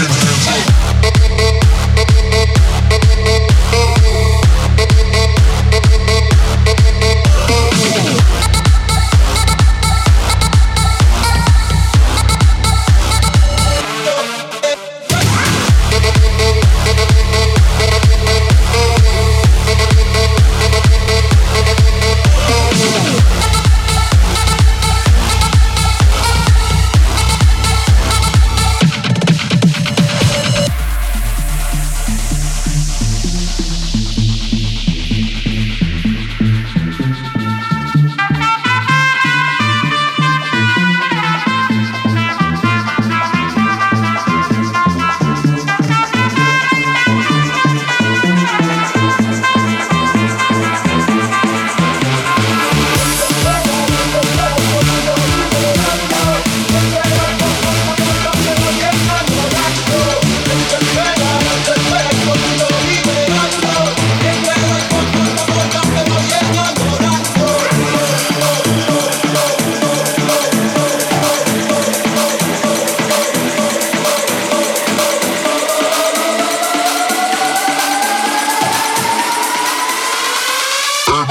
fucking 0.00 0.16
hands 2.32 2.56
up. 2.56 2.59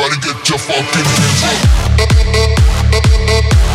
Everybody 0.09 0.33
get 0.33 0.49
your 0.49 0.57
fucking 0.57 1.05
hands 1.05 1.43
up. 3.63 3.68